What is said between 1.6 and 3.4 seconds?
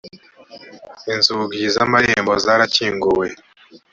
z amarembo zarakinguwe